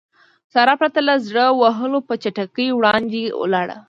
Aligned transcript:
سارا 0.53 0.73
پرته 0.81 0.99
له 1.07 1.15
زړه 1.27 1.45
وهلو 1.61 1.99
په 2.07 2.13
چټکۍ 2.21 2.67
وړاندې 2.73 3.21
ولاړه. 3.41 3.77